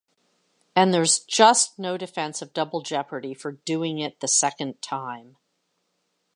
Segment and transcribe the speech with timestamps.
[0.75, 5.37] And there's just no defense of double jeopardy for doing it the second time.